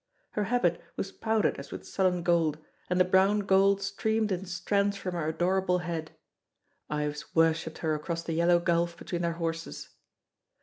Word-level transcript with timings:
Her 0.31 0.45
habit 0.45 0.81
was 0.97 1.11
powdered 1.11 1.59
as 1.59 1.71
with 1.71 1.85
sullen 1.85 2.23
gold, 2.23 2.57
and 2.89 2.99
the 2.99 3.05
brown 3.05 3.41
gold 3.41 3.83
streamed 3.83 4.31
in 4.31 4.45
strands 4.47 4.97
from 4.97 5.13
her 5.13 5.29
adorable 5.29 5.77
head. 5.85 6.09
Ives 6.89 7.35
worshipped 7.35 7.77
her 7.85 7.93
across 7.93 8.23
the 8.23 8.33
yellow 8.33 8.57
gulf 8.59 8.97
between 8.97 9.21
their 9.21 9.33
horses. 9.33 9.89